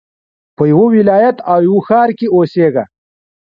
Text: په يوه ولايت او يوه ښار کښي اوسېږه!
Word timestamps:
په 0.55 0.63
يوه 0.71 0.87
ولايت 0.99 1.37
او 1.51 1.59
يوه 1.67 1.81
ښار 1.87 2.09
کښي 2.17 2.27
اوسېږه! 2.31 2.83